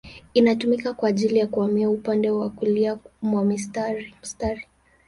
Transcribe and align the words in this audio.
Inatumika 0.33 0.93
kwa 0.93 1.09
ajili 1.09 1.39
ya 1.39 1.47
kuhamia 1.47 1.89
upande 1.89 2.29
wa 2.29 2.49
kulia 2.49 2.97
mwa 3.21 3.45
mstari. 3.45 4.15